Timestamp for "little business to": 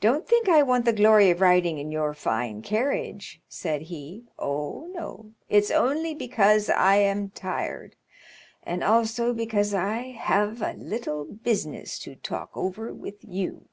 10.74-12.14